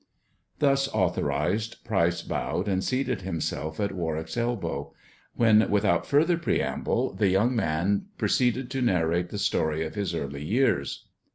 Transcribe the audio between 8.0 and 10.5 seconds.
proceeded to narrate the story of his early